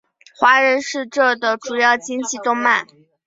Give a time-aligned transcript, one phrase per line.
[0.35, 2.87] 华人是这的主要经济动脉。